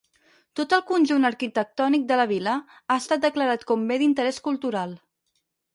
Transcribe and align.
Tot 0.59 0.71
el 0.77 0.81
conjunt 0.91 1.29
arquitectònic 1.29 2.07
de 2.13 2.19
la 2.21 2.27
vila, 2.33 2.57
ha 2.95 2.99
estat 3.05 3.25
declarat 3.29 3.69
com 3.73 3.89
Bé 3.93 4.03
d'Interès 4.05 4.45
Cultural. 4.51 4.99